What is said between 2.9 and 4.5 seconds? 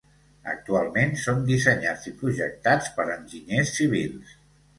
per enginyers civils.